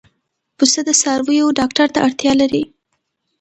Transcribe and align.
پسه 0.57 0.79
د 0.87 0.89
څارویو 1.01 1.55
ډاکټر 1.59 1.87
ته 1.93 1.99
اړتیا 2.07 2.33
لري. 2.41 2.63